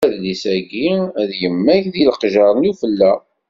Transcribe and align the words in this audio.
Adlis-ayi 0.05 0.89
ad 1.21 1.29
yemmag 1.41 1.83
deg 1.93 2.03
leqjer-nni 2.07 2.69
n 2.69 2.71
ufella. 2.71 3.13